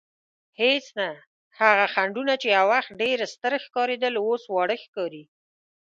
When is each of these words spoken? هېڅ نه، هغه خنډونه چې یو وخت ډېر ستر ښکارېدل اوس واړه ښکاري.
هېڅ 0.61 0.85
نه، 0.99 1.09
هغه 1.59 1.85
خنډونه 1.93 2.33
چې 2.41 2.47
یو 2.55 2.65
وخت 2.73 2.91
ډېر 3.01 3.17
ستر 3.33 3.51
ښکارېدل 3.65 4.13
اوس 4.19 4.43
واړه 4.49 4.75
ښکاري. 4.83 5.23